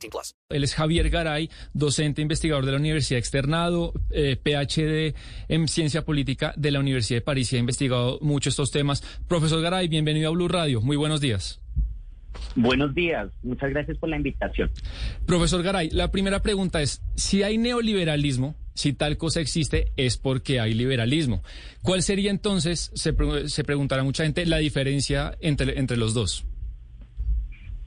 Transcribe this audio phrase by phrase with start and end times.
[0.00, 0.34] 18 plus.
[0.48, 5.14] Él es Javier Garay, docente investigador de la Universidad Externado, eh, PhD
[5.48, 9.02] en Ciencia Política de la Universidad de París y ha investigado mucho estos temas.
[9.28, 10.80] Profesor Garay, bienvenido a Blue Radio.
[10.80, 11.60] Muy buenos días.
[12.54, 14.70] Buenos días, muchas gracias por la invitación.
[15.26, 20.60] Profesor Garay, la primera pregunta es, si hay neoliberalismo, si tal cosa existe, es porque
[20.60, 21.42] hay liberalismo.
[21.82, 26.44] ¿Cuál sería entonces, se, pre- se preguntará mucha gente, la diferencia entre, entre los dos?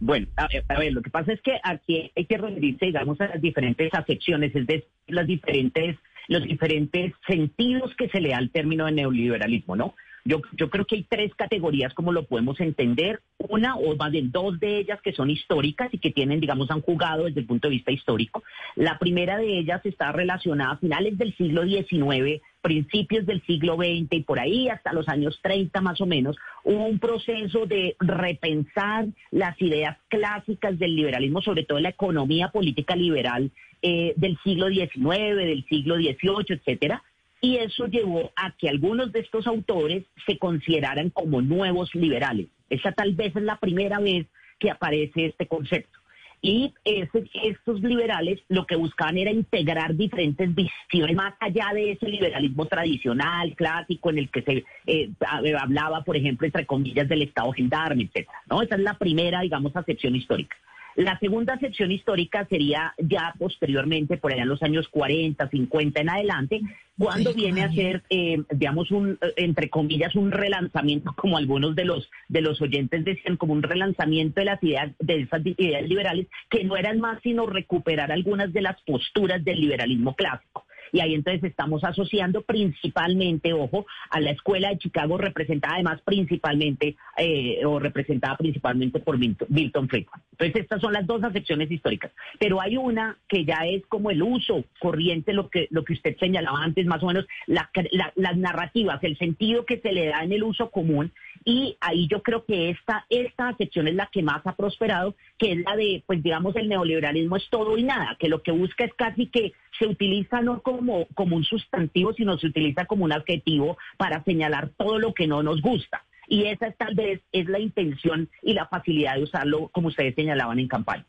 [0.06, 3.28] Bueno, a, a ver, lo que pasa es que aquí hay que referirse, digamos, a
[3.28, 5.96] las diferentes acepciones, es decir, las diferentes,
[6.28, 9.96] los diferentes sentidos que se le da al término de neoliberalismo, ¿no?
[10.26, 13.22] Yo, yo creo que hay tres categorías como lo podemos entender.
[13.38, 16.82] Una o más bien dos de ellas que son históricas y que tienen, digamos, han
[16.82, 18.42] jugado desde el punto de vista histórico.
[18.76, 24.08] La primera de ellas está relacionada a finales del siglo XIX, principios del siglo XX
[24.12, 29.08] y por ahí hasta los años 30 más o menos, hubo un proceso de repensar
[29.32, 33.52] las ideas clásicas del liberalismo, sobre todo la economía política liberal
[33.82, 37.04] eh, del siglo XIX, del siglo XVIII, etcétera
[37.44, 42.48] y eso llevó a que algunos de estos autores se consideraran como nuevos liberales.
[42.70, 44.28] Esa tal vez es la primera vez
[44.60, 46.00] que aparece este concepto.
[46.42, 52.08] Y ese- estos liberales lo que buscaban era integrar diferentes visiones más allá de ese
[52.08, 57.52] liberalismo tradicional, clásico, en el que se eh, hablaba, por ejemplo, entre comillas, del Estado
[57.52, 58.38] gendarme, etcétera.
[58.50, 58.62] ¿no?
[58.62, 60.56] Esa es la primera, digamos, acepción histórica.
[60.96, 66.10] La segunda acepción histórica sería ya posteriormente, por allá en los años 40, 50 en
[66.10, 66.62] adelante,
[66.98, 71.86] cuando viene a ser, eh, digamos, un, eh, entre comillas, un relanzamiento, como algunos de
[71.86, 76.28] los, de los oyentes decían, como un relanzamiento de las ideas, de esas ideas liberales,
[76.50, 80.66] que no eran más sino recuperar algunas de las posturas del liberalismo clásico.
[80.94, 86.96] Y ahí entonces estamos asociando principalmente, ojo, a la escuela de Chicago representada además principalmente
[87.18, 90.22] eh, o representada principalmente por Milton, Friedman.
[90.34, 92.12] Entonces estas son las dos acepciones históricas.
[92.40, 96.16] Pero hay una que ya es como el uso corriente, lo que, lo que usted
[96.20, 100.24] señalaba antes, más o menos la- la- las narrativas, el sentido que se le da
[100.24, 101.12] en el uso común.
[101.46, 105.52] Y ahí yo creo que esta, esta acepción es la que más ha prosperado, que
[105.52, 108.86] es la de, pues digamos, el neoliberalismo es todo y nada, que lo que busca
[108.86, 113.14] es casi que se utiliza no como, como un sustantivo, sino se utiliza como un
[113.14, 116.04] adjetivo para señalar todo lo que no nos gusta.
[116.28, 120.16] Y esa es, tal vez es la intención y la facilidad de usarlo, como ustedes
[120.16, 121.06] señalaban en campaña.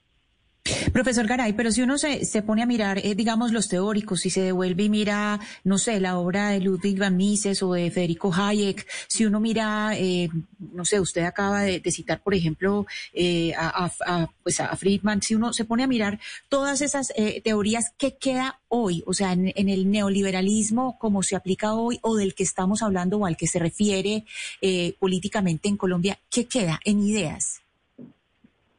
[0.94, 4.30] Profesor Garay, pero si uno se, se pone a mirar, eh, digamos, los teóricos y
[4.30, 8.32] se devuelve y mira, no sé, la obra de Ludwig van Mises o de Federico
[8.32, 10.30] Hayek, si uno mira, eh,
[10.72, 13.90] no sé, usted acaba de, citar, por ejemplo, eh, a,
[14.44, 18.60] pues a Friedman, si uno se pone a mirar todas esas eh, teorías, ¿qué queda
[18.68, 19.02] hoy?
[19.04, 23.18] O sea, en, en el neoliberalismo como se aplica hoy o del que estamos hablando
[23.18, 24.24] o al que se refiere
[24.60, 27.63] eh, políticamente en Colombia, ¿qué queda en ideas?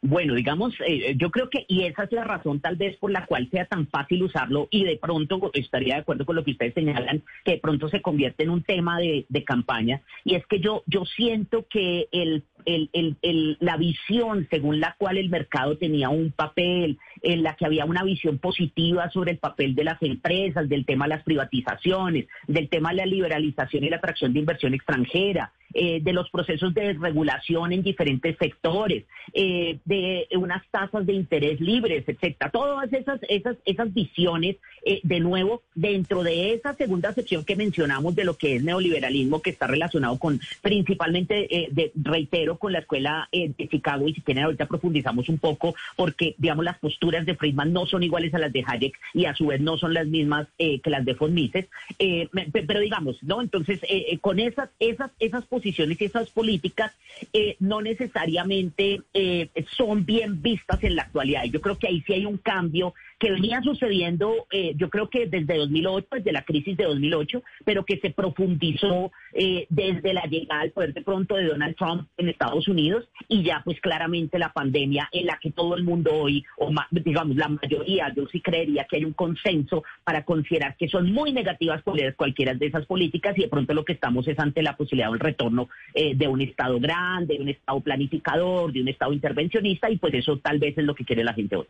[0.07, 3.25] Bueno, digamos, eh, yo creo que, y esa es la razón tal vez por la
[3.25, 6.75] cual sea tan fácil usarlo y de pronto estaría de acuerdo con lo que ustedes
[6.75, 10.59] señalan, que de pronto se convierte en un tema de, de campaña, y es que
[10.59, 16.09] yo, yo siento que el, el, el, la visión según la cual el mercado tenía
[16.09, 20.69] un papel, en la que había una visión positiva sobre el papel de las empresas,
[20.69, 24.75] del tema de las privatizaciones, del tema de la liberalización y la atracción de inversión
[24.75, 29.03] extranjera, eh, de los procesos de desregulación en diferentes sectores,
[29.33, 32.49] eh, de unas tasas de interés libres, etcétera.
[32.49, 34.55] Todas esas, esas, esas visiones,
[34.85, 39.41] eh, de nuevo, dentro de esa segunda sección que mencionamos de lo que es neoliberalismo,
[39.41, 44.21] que está relacionado con principalmente, eh, reitero, con la escuela eh, de Chicago, y si
[44.21, 48.39] quieren ahorita profundizamos un poco, porque, digamos, las posturas de Friedman no son iguales a
[48.39, 51.33] las de Hayek y a su vez no son las mismas que las de von
[51.33, 51.67] Mises,
[51.97, 53.41] pero digamos, ¿no?
[53.41, 53.81] Entonces,
[54.21, 56.91] con esas, esas, esas posiciones y esas políticas
[57.33, 61.43] eh, no necesariamente eh, son bien vistas en la actualidad.
[61.45, 65.25] Yo creo que ahí sí hay un cambio que venía sucediendo, eh, yo creo que
[65.27, 70.61] desde 2008, desde la crisis de 2008, pero que se profundizó eh, desde la llegada
[70.61, 74.51] al poder de pronto de Donald Trump en Estados Unidos y ya pues claramente la
[74.53, 78.41] pandemia en la que todo el mundo hoy, o ma- digamos la mayoría, yo sí
[78.41, 82.85] creería que hay un consenso para considerar que son muy negativas cual- cualquiera de esas
[82.85, 86.15] políticas y de pronto lo que estamos es ante la posibilidad de un retorno eh,
[86.15, 90.37] de un Estado grande, de un Estado planificador, de un Estado intervencionista y pues eso
[90.39, 91.67] tal vez es lo que quiere la gente hoy.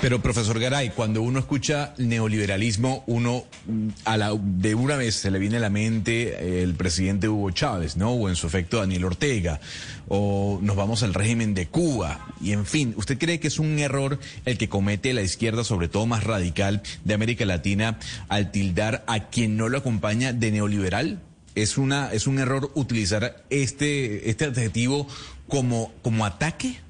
[0.00, 5.30] Pero profesor Garay, cuando uno escucha neoliberalismo, uno mm, a la, de una vez se
[5.30, 8.12] le viene a la mente eh, el presidente Hugo Chávez, ¿no?
[8.12, 9.60] O en su efecto Daniel Ortega,
[10.08, 13.78] o nos vamos al régimen de Cuba, y en fin, ¿usted cree que es un
[13.78, 17.98] error el que comete la izquierda, sobre todo más radical de América Latina,
[18.28, 21.20] al tildar a quien no lo acompaña de neoliberal?
[21.54, 25.08] ¿Es, una, es un error utilizar este, este adjetivo
[25.48, 26.80] como, como ataque?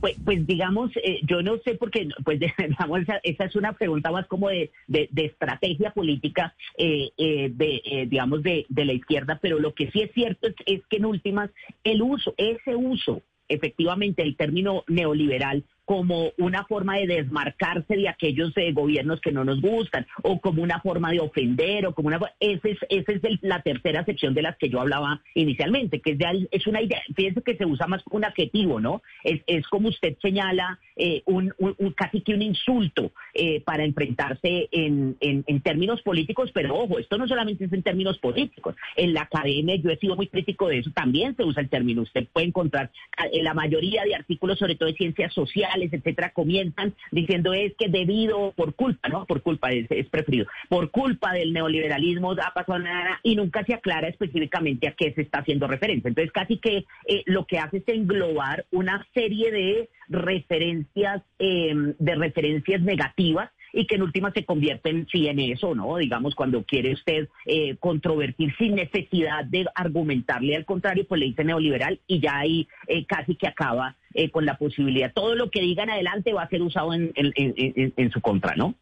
[0.00, 4.26] Pues, pues digamos, eh, yo no sé porque, pues digamos, esa, es una pregunta más
[4.26, 9.38] como de, de, de estrategia política, eh, eh, de, eh, digamos, de, de, la izquierda,
[9.40, 11.50] pero lo que sí es cierto es, es que en últimas
[11.82, 18.52] el uso, ese uso, efectivamente, el término neoliberal como una forma de desmarcarse de aquellos
[18.56, 22.20] eh, gobiernos que no nos gustan, o como una forma de ofender, o como una...
[22.40, 26.12] Esa es, esa es el, la tercera sección de las que yo hablaba inicialmente, que
[26.12, 29.00] es, de, es una idea, fíjense que se usa más como un adjetivo, ¿no?
[29.22, 34.68] Es, es como usted señala, eh, un, un, casi que un insulto eh, para enfrentarse
[34.72, 39.14] en, en, en, términos políticos, pero ojo, esto no solamente es en términos políticos, en
[39.14, 42.26] la academia yo he sido muy crítico de eso, también se usa el término, usted
[42.32, 42.90] puede encontrar
[43.30, 47.88] en la mayoría de artículos, sobre todo de ciencias sociales, etcétera, comienzan diciendo es que
[47.88, 49.26] debido, por culpa, ¿no?
[49.26, 53.74] Por culpa, es, es preferido, por culpa del neoliberalismo ha pasado nada y nunca se
[53.74, 56.08] aclara específicamente a qué se está haciendo referencia.
[56.08, 62.14] Entonces, casi que eh, lo que hace es englobar una serie de referencias, eh, de
[62.14, 65.96] referencias negativas y que en última se convierten sí en eso, ¿no?
[65.96, 71.44] Digamos, cuando quiere usted eh, controvertir sin necesidad de argumentarle al contrario, pues le dice
[71.44, 75.12] neoliberal y ya ahí eh, casi que acaba eh, con la posibilidad.
[75.12, 78.74] Todo lo que digan adelante va a ser usado en, en, en, su contra, ¿no?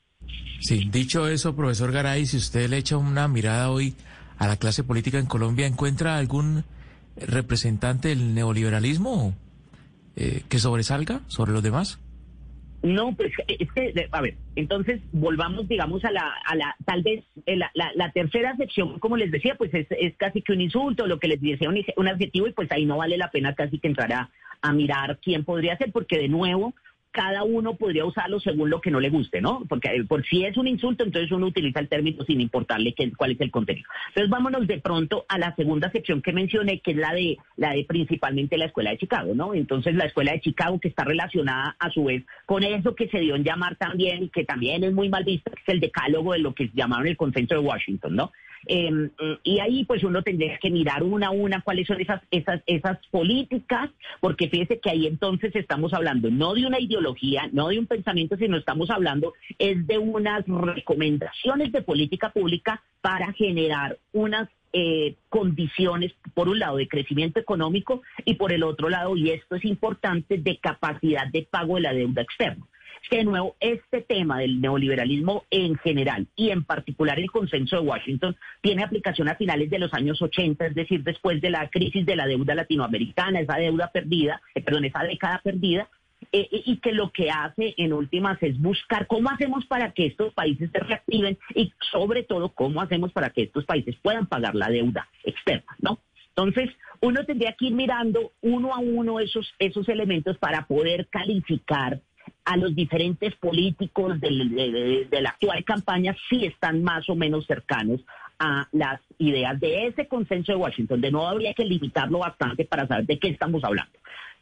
[0.61, 3.95] Sí, dicho eso, profesor Garay, si usted le echa una mirada hoy
[4.39, 6.65] a la clase política en Colombia, ¿encuentra algún
[7.17, 9.35] representante del neoliberalismo
[10.17, 11.99] eh, que sobresalga sobre los demás?
[12.85, 17.25] No, pues es que, a ver, entonces volvamos, digamos, a la, a la tal vez,
[17.47, 21.07] eh, la, la, tercera sección, como les decía, pues es, es, casi que un insulto,
[21.07, 23.79] lo que les decía, un, un adjetivo, y pues ahí no vale la pena casi
[23.79, 24.29] que entrar
[24.61, 26.75] a mirar quién podría ser, porque de nuevo,
[27.15, 29.63] cada uno podría usarlo según lo que no le guste, ¿no?
[29.69, 33.13] Porque eh, por si es un insulto, entonces uno utiliza el término sin importarle qué,
[33.13, 33.89] cuál es el contenido.
[34.09, 37.71] Entonces vámonos de pronto a la segunda sección que mencioné, que es la de la
[37.71, 39.55] de principalmente la escuela de Chicago, ¿no?
[39.55, 43.21] Entonces la escuela de Chicago que está relacionada a su vez con eso que se
[43.21, 46.41] dio en llamar también, que también es muy mal visto, que es el decálogo de
[46.41, 48.33] lo que llamaron el consenso de Washington, ¿no?
[48.67, 49.11] Eh,
[49.43, 52.99] y ahí pues uno tendría que mirar una a una cuáles son esas, esas, esas
[53.09, 53.91] políticas,
[54.21, 58.37] porque fíjese que ahí entonces estamos hablando no de una ideología, no de un pensamiento,
[58.37, 66.13] sino estamos hablando es de unas recomendaciones de política pública para generar unas eh, condiciones,
[66.35, 70.39] por un lado, de crecimiento económico y por el otro lado, y esto es importante,
[70.39, 72.67] de capacidad de pago de la deuda externa
[73.09, 77.83] que de nuevo este tema del neoliberalismo en general y en particular el consenso de
[77.83, 82.07] Washington tiene aplicación a finales de los años 80, es decir, después de la crisis
[82.07, 85.89] de la deuda latinoamericana, esa deuda perdida, eh, perdón, esa década perdida,
[86.33, 90.33] eh, y que lo que hace en últimas es buscar cómo hacemos para que estos
[90.33, 94.69] países se reactiven y sobre todo cómo hacemos para que estos países puedan pagar la
[94.69, 95.99] deuda externa, ¿no?
[96.31, 102.01] Entonces, uno tendría que ir mirando uno a uno esos, esos elementos para poder calificar
[102.45, 108.01] a los diferentes políticos de, de, la actual campaña sí están más o menos cercanos
[108.39, 111.01] a las ideas de ese consenso de Washington.
[111.01, 113.93] De nuevo, habría que limitarlo bastante para saber de qué estamos hablando.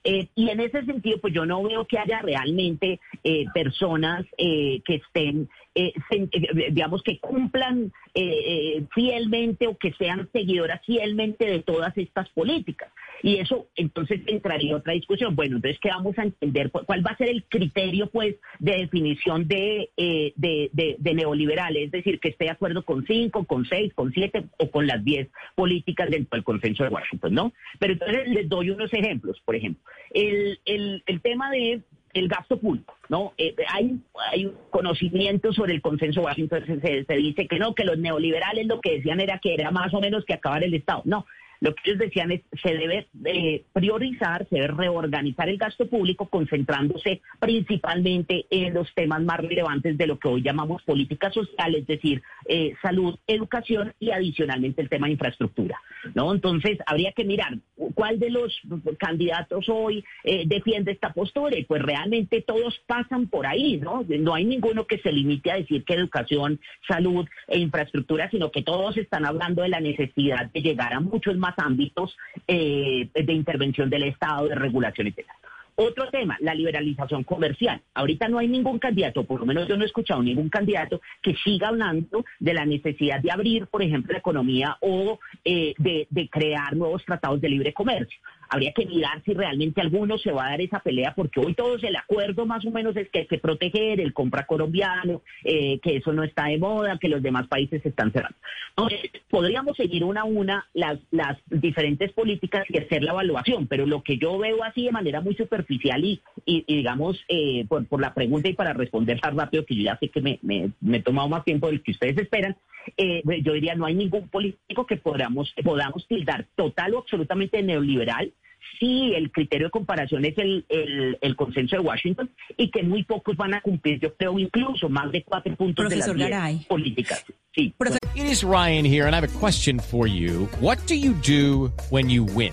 [0.05, 4.81] Eh, y en ese sentido, pues yo no veo que haya realmente eh, personas eh,
[4.85, 11.61] que estén, eh, eh, digamos, que cumplan eh, fielmente o que sean seguidoras fielmente de
[11.61, 12.93] todas estas políticas.
[13.23, 15.37] Y eso entonces entraría otra discusión.
[15.37, 16.71] Bueno, entonces, ¿qué vamos a entender?
[16.71, 21.77] ¿Cuál va a ser el criterio, pues, de definición de, de, de, de neoliberal?
[21.77, 25.05] Es decir, que esté de acuerdo con cinco, con seis, con siete o con las
[25.05, 27.53] diez políticas dentro del consenso de Washington, ¿no?
[27.79, 29.83] Pero entonces les doy unos ejemplos, por ejemplo.
[30.13, 33.33] El, el, el tema de el gasto público, ¿no?
[33.39, 33.99] Eh, hay,
[34.31, 38.67] hay conocimiento sobre el consenso de Washington, se, se, dice que no, que los neoliberales
[38.67, 41.03] lo que decían era que era más o menos que acabar el Estado.
[41.05, 41.27] No,
[41.63, 46.27] lo que ellos decían es se debe eh, priorizar, se debe reorganizar el gasto público
[46.27, 51.87] concentrándose principalmente en los temas más relevantes de lo que hoy llamamos política social, es
[51.87, 55.81] decir, eh, salud, educación y adicionalmente el tema de infraestructura.
[56.17, 56.35] ¿no?
[56.35, 57.57] Entonces, habría que mirar
[57.95, 58.61] cuál de los
[58.99, 64.05] candidatos hoy eh, defiende esta postura y pues realmente todos pasan por ahí, ¿no?
[64.09, 68.63] No hay ninguno que se limite a decir que educación, salud e infraestructura, sino que
[68.63, 72.17] todos están hablando de la necesidad de llegar a muchos más ámbitos
[72.47, 75.27] eh, de intervención del Estado, de regulación, etc.
[75.75, 77.81] Otro tema, la liberalización comercial.
[77.95, 81.35] Ahorita no hay ningún candidato, por lo menos yo no he escuchado ningún candidato que
[81.37, 86.77] siga hablando de la necesidad de abrir, por ejemplo, la economía o eh, de crear
[86.77, 88.21] nuevos tratados de libre comercio
[88.53, 91.83] habría que mirar si realmente alguno se va a dar esa pelea, porque hoy todos
[91.85, 95.97] el acuerdo más o menos es que hay que proteger el compra colombiano, eh, que
[95.97, 98.37] eso no está de moda, que los demás países están cerrando.
[98.77, 103.87] Entonces, podríamos seguir una a una las, las diferentes políticas y hacer la evaluación, pero
[103.87, 108.03] lo que yo veo así de manera muy superficial y, y, digamos, eh, por, por,
[108.03, 110.99] la pregunta y para responder tan rápido, que yo ya sé que me, me, me
[110.99, 112.55] he tomado más tiempo del que ustedes esperan,
[112.97, 118.33] eh, yo diría no hay ningún político que podamos, podamos tildar total o absolutamente neoliberal
[118.79, 123.05] sí el criterio de comparación es el, el, el, consenso de Washington y que muy
[123.05, 127.25] pocos van a cumplir, yo creo incluso más de cuatro puntos Profesor de las políticas.
[127.55, 127.75] Sí.
[128.15, 130.49] It is Ryan here and I have a question for you.
[130.61, 132.53] What do you do when you win?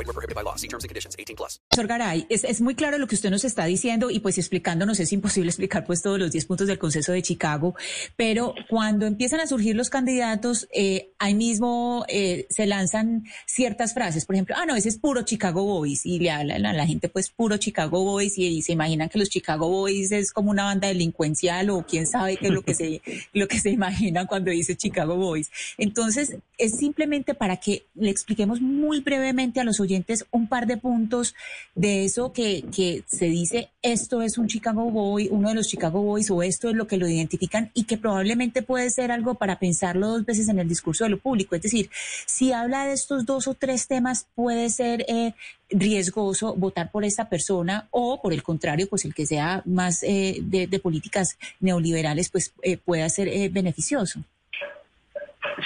[0.00, 0.56] Void were prohibited by law.
[0.56, 1.14] See terms and conditions.
[1.18, 1.60] 18 plus.
[1.68, 4.98] Profesor Garay, es, es muy claro lo que usted nos está diciendo y pues explicándonos
[5.00, 7.74] es imposible explicar pues todos los 10 puntos del consenso de Chicago
[8.16, 14.24] pero cuando empiezan a surgir los candidatos, eh, ahí mismo eh, se lanzan ciertas frases,
[14.24, 17.08] por ejemplo, ah, no, ese es puro Chicago Boys, y le hablan a la gente,
[17.08, 20.64] pues, puro Chicago Boys, y, y, se imaginan que los Chicago Boys es como una
[20.64, 23.02] banda delincuencial, o quién sabe qué es lo que se,
[23.32, 25.50] lo que se imaginan cuando dice Chicago Boys.
[25.78, 30.76] Entonces, es simplemente para que le expliquemos muy brevemente a los oyentes un par de
[30.76, 31.34] puntos
[31.74, 36.02] de eso que, que se dice, esto es un Chicago Boy, uno de los Chicago
[36.02, 39.58] Boys, o esto es lo que lo identifican, y que probablemente puede ser algo para
[39.58, 41.56] pensarlo dos veces en el discurso de lo público.
[41.56, 41.90] Es decir,
[42.26, 45.34] si habla de estos dos o tres temas, puede ser eh,
[45.70, 50.38] riesgoso votar por esta persona o, por el contrario, pues el que sea más eh,
[50.42, 54.24] de, de, políticas neoliberales, pues eh, pueda ser beneficioso.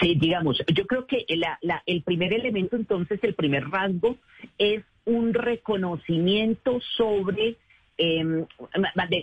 [0.01, 4.17] Sí, digamos, yo creo que la, la, el primer elemento, entonces, el primer rasgo
[4.59, 7.57] es un reconocimiento sobre
[7.99, 8.45] eh,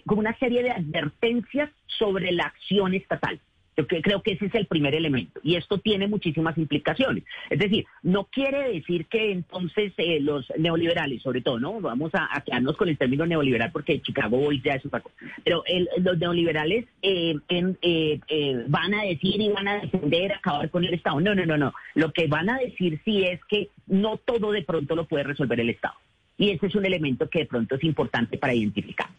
[0.05, 3.39] con una serie de advertencias sobre la acción estatal.
[3.87, 7.23] Yo creo que ese es el primer elemento y esto tiene muchísimas implicaciones.
[7.49, 11.79] Es decir, no quiere decir que entonces eh, los neoliberales, sobre todo, ¿no?
[11.79, 15.15] Vamos a, quedarnos con el término neoliberal porque Chicago hoy ya es otra cosa.
[15.43, 20.33] Pero el, los neoliberales eh, en, eh, eh, van a decir y van a defender
[20.33, 21.19] acabar con el Estado.
[21.19, 21.73] No, no, no, no.
[21.95, 25.59] Lo que van a decir sí es que no todo de pronto lo puede resolver
[25.59, 25.95] el Estado.
[26.37, 29.09] Y ese es un elemento que de pronto es importante para identificar.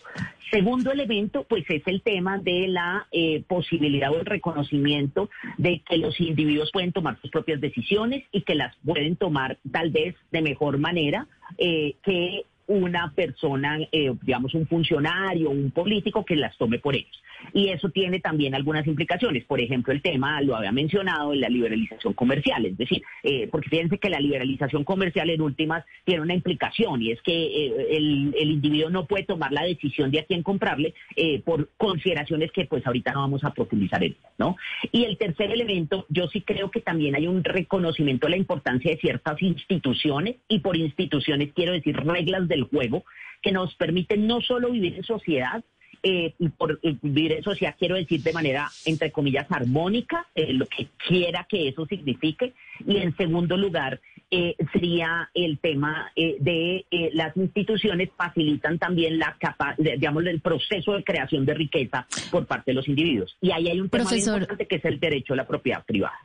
[0.50, 5.96] Segundo elemento, pues es el tema de la eh, posibilidad o el reconocimiento de que
[5.96, 10.42] los individuos pueden tomar sus propias decisiones y que las pueden tomar tal vez de
[10.42, 11.26] mejor manera
[11.56, 17.22] eh, que una persona, eh, digamos, un funcionario, un político que las tome por ellos.
[17.52, 19.44] Y eso tiene también algunas implicaciones.
[19.44, 22.66] Por ejemplo, el tema, lo había mencionado, la liberalización comercial.
[22.66, 27.12] Es decir, eh, porque fíjense que la liberalización comercial en últimas tiene una implicación y
[27.12, 30.94] es que eh, el, el, individuo no puede tomar la decisión de a quién comprarle
[31.16, 34.56] eh, por consideraciones que pues ahorita no vamos a profundizar en, ¿no?
[34.90, 38.90] Y el tercer elemento, yo sí creo que también hay un reconocimiento de la importancia
[38.90, 43.04] de ciertas instituciones y por instituciones quiero decir reglas del juego
[43.42, 45.62] que nos permiten no solo vivir en sociedad,
[46.04, 50.52] eh, y por eh, vivir en sociedad quiero decir de manera, entre comillas, armónica, eh,
[50.52, 52.54] lo que quiera que eso signifique.
[52.86, 59.74] Y en segundo lugar, eh, sería el tema de las instituciones facilitan también la capa,
[59.76, 63.36] de, digamos, el proceso de creación de riqueza por parte de los individuos.
[63.40, 66.18] Y ahí hay un tema Profesor, importante que es el derecho a la propiedad privada.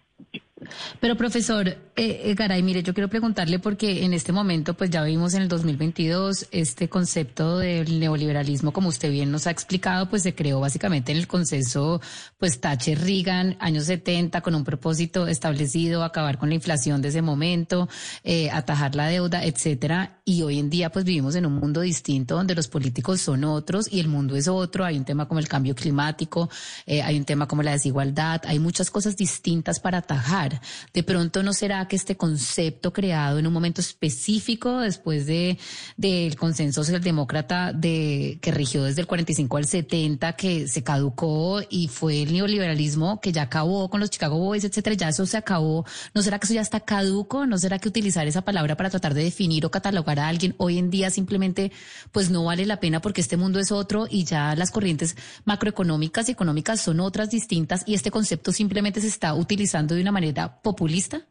[0.99, 5.33] Pero profesor eh, Garay, mire, yo quiero preguntarle porque en este momento, pues ya vimos
[5.35, 10.33] en el 2022 este concepto del neoliberalismo, como usted bien nos ha explicado, pues se
[10.33, 12.01] creó básicamente en el consenso,
[12.39, 17.21] pues Thatcher Reagan, años 70, con un propósito establecido, acabar con la inflación de ese
[17.21, 17.87] momento,
[18.23, 20.16] eh, atajar la deuda, etcétera.
[20.29, 23.87] Y hoy en día, pues vivimos en un mundo distinto donde los políticos son otros
[23.89, 24.83] y el mundo es otro.
[24.83, 26.49] Hay un tema como el cambio climático,
[26.85, 30.59] eh, hay un tema como la desigualdad, hay muchas cosas distintas para atajar.
[30.93, 35.59] De pronto, ¿no será que este concepto creado en un momento específico después de
[35.95, 41.87] del consenso socialdemócrata de que rigió desde el 45 al 70, que se caducó y
[41.87, 45.85] fue el neoliberalismo que ya acabó con los Chicago Boys, etcétera, ya eso se acabó?
[46.13, 47.45] ¿No será que eso ya está caduco?
[47.45, 50.55] ¿No será que utilizar esa palabra para tratar de definir o catalogar a alguien.
[50.57, 51.71] Hoy en día simplemente
[52.11, 56.29] pues no vale la pena porque este mundo es otro y ya las corrientes macroeconómicas
[56.29, 60.61] y económicas son otras distintas y este concepto simplemente se está utilizando de una manera
[60.61, 61.21] populista.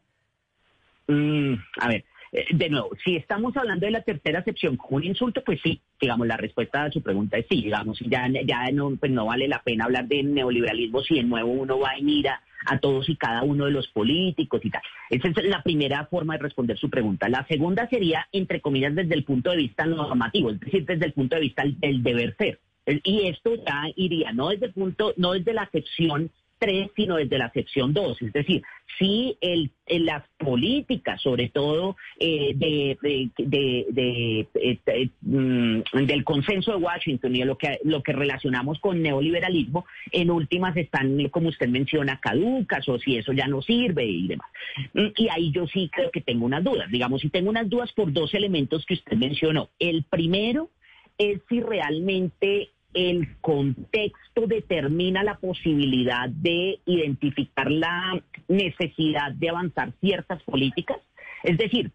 [1.08, 5.04] Mm, a ver, eh, de nuevo, si estamos hablando de la tercera acepción como un
[5.04, 8.94] insulto, pues sí, digamos, la respuesta a su pregunta es sí, digamos, ya, ya no,
[8.96, 12.26] pues no vale la pena hablar de neoliberalismo si de nuevo uno va a ir
[12.66, 14.82] a, todos y cada uno de los políticos y tal.
[15.10, 17.28] Esa es la primera forma de responder su pregunta.
[17.28, 21.12] La segunda sería, entre comillas, desde el punto de vista normativo, es decir, desde el
[21.12, 22.60] punto de vista del deber ser.
[23.02, 27.38] Y esto ya iría no desde el punto, no desde la acepción 3, sino desde
[27.38, 28.22] la sección 2.
[28.22, 28.62] Es decir,
[28.98, 32.98] si el, las políticas, sobre todo eh, de,
[33.38, 39.84] de, eh, mm, del consenso de Washington y lo que, lo que relacionamos con neoliberalismo,
[40.12, 44.48] en últimas están, como usted menciona, caducas o si eso ya no sirve y demás.
[44.94, 46.90] Mm, y ahí yo sí creo que tengo unas dudas.
[46.90, 49.68] Digamos, si tengo unas dudas por dos elementos que usted mencionó.
[49.78, 50.70] El primero
[51.18, 60.42] es si realmente el contexto determina la posibilidad de identificar la necesidad de avanzar ciertas
[60.44, 60.96] políticas.
[61.44, 61.92] Es decir,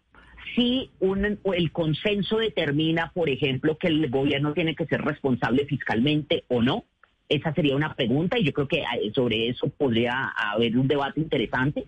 [0.54, 6.62] si el consenso determina, por ejemplo, que el gobierno tiene que ser responsable fiscalmente o
[6.62, 6.84] no,
[7.28, 11.20] esa sería una pregunta y yo creo que eh, sobre eso podría haber un debate
[11.20, 11.86] interesante.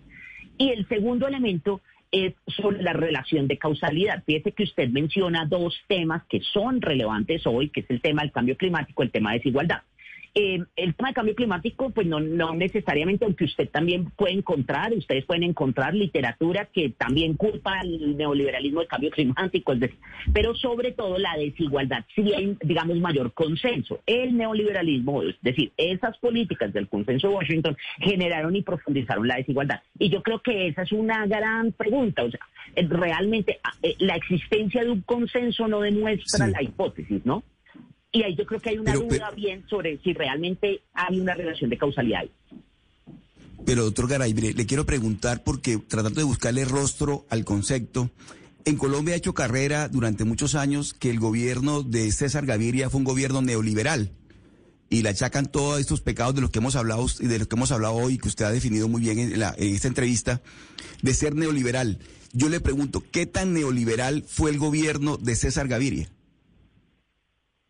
[0.57, 1.81] Y el segundo elemento
[2.15, 4.23] es sobre la relación de causalidad.
[4.25, 8.31] Fíjese que usted menciona dos temas que son relevantes hoy, que es el tema del
[8.31, 9.81] cambio climático, el tema de desigualdad.
[10.37, 14.91] Eh, el tema del cambio climático, pues no, no necesariamente, aunque usted también puede encontrar,
[14.91, 19.73] ustedes pueden encontrar literatura que también culpa al neoliberalismo del cambio climático,
[20.33, 24.01] pero sobre todo la desigualdad, si hay, digamos, mayor consenso.
[24.05, 29.83] El neoliberalismo, es decir, esas políticas del consenso de Washington generaron y profundizaron la desigualdad.
[29.97, 32.41] Y yo creo que esa es una gran pregunta, o sea,
[32.89, 37.41] realmente eh, la existencia de un consenso no demuestra la hipótesis, ¿no?
[38.15, 41.69] Y ahí yo creo que hay una duda bien sobre si realmente hay una relación
[41.69, 42.23] de causalidad.
[43.65, 48.09] Pero doctor Garay, le quiero preguntar porque tratando de buscarle rostro al concepto,
[48.63, 52.99] en Colombia ha hecho carrera durante muchos años que el gobierno de César Gaviria fue
[52.99, 54.11] un gobierno neoliberal
[54.89, 57.55] y le achacan todos estos pecados de los que hemos hablado y de los que
[57.57, 60.41] hemos hablado hoy que usted ha definido muy bien en, en esta entrevista
[61.01, 61.99] de ser neoliberal.
[62.31, 66.09] Yo le pregunto, ¿qué tan neoliberal fue el gobierno de César Gaviria?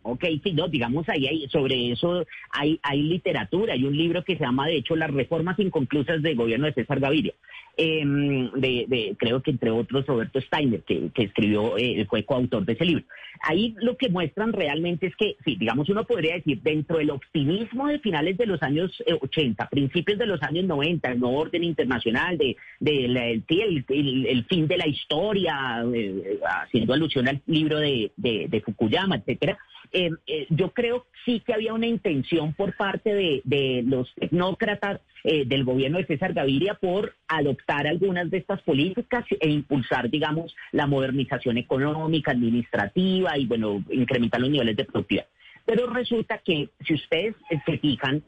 [0.07, 4.37] Ok, sí, no, digamos ahí hay, sobre eso hay, hay literatura, hay un libro que
[4.37, 7.33] se llama, de hecho, Las reformas inconclusas del gobierno de César Gaviria,
[7.77, 12.85] em, de, creo que entre otros Roberto Steiner, que, escribió, eh, fue coautor de ese
[12.85, 13.03] libro.
[13.41, 17.87] Ahí lo que muestran realmente es que, sí, digamos, uno podría decir, dentro del optimismo
[17.87, 21.63] de finales de los años 80, eh, principios de los años 90, el nuevo orden
[21.63, 29.17] internacional, de, el, fin de la historia, eh, haciendo alusión al libro de, de Fukuyama,
[29.17, 29.57] etcétera,
[29.91, 35.43] eh, eh, yo creo sí que había una intención por parte de, los tecnócratas eh,
[35.45, 40.85] del gobierno de César Gaviria por adoptar algunas de estas políticas e impulsar, digamos, la
[40.85, 45.25] modernización económica, administrativa y, bueno, incrementar los niveles de productividad.
[45.65, 47.33] Pero resulta que, si ustedes
[47.65, 48.21] se fijan,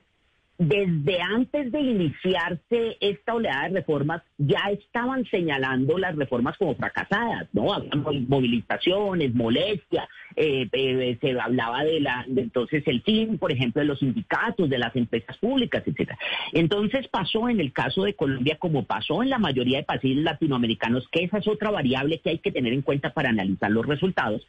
[0.57, 7.47] desde antes de iniciarse esta oleada de reformas, ya estaban señalando las reformas como fracasadas,
[7.53, 7.73] ¿no?
[7.73, 13.87] Habían movilizaciones, molestia, eh, eh, se hablaba de la, entonces el fin, por ejemplo, de
[13.87, 16.17] los sindicatos, de las empresas públicas, etcétera.
[16.53, 21.07] Entonces pasó en el caso de Colombia, como pasó en la mayoría de países latinoamericanos,
[21.11, 24.47] que esa es otra variable que hay que tener en cuenta para analizar los resultados,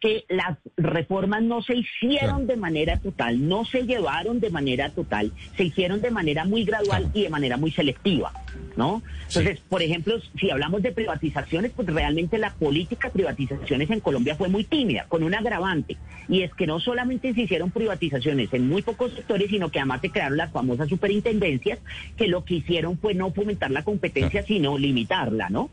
[0.00, 5.32] que las reformas no se hicieron de manera total, no se llevaron de manera total,
[5.56, 8.32] se hicieron de manera muy gradual y de manera muy selectiva,
[8.76, 9.02] ¿no?
[9.26, 14.36] Entonces, por ejemplo, si hablamos de privatizaciones, pues realmente la política de privatizaciones en Colombia
[14.36, 15.96] fue muy tímida, con un agravante,
[16.28, 20.00] y es que no solamente se hicieron privatizaciones en muy pocos sectores, sino que además
[20.00, 21.80] se crearon las famosas superintendencias,
[22.16, 25.70] que lo que hicieron fue no fomentar la competencia, sino limitarla, ¿no?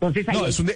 [0.00, 0.70] No, es un,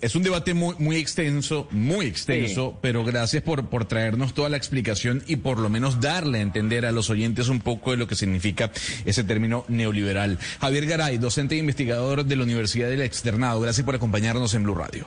[0.00, 4.56] es, un debate muy, muy extenso, muy extenso, pero gracias por, por traernos toda la
[4.56, 8.06] explicación y por lo menos darle a entender a los oyentes un poco de lo
[8.06, 8.70] que significa
[9.04, 10.38] ese término neoliberal.
[10.60, 14.74] Javier Garay, docente e investigador de la Universidad del Externado, gracias por acompañarnos en Blue
[14.74, 15.06] Radio.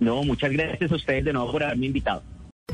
[0.00, 2.22] No, muchas gracias a ustedes de nuevo por haberme invitado.